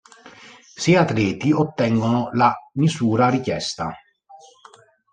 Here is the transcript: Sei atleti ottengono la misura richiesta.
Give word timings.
Sei 0.79 0.95
atleti 0.95 1.51
ottengono 1.51 2.31
la 2.31 2.51
misura 2.73 3.29
richiesta. 3.29 3.95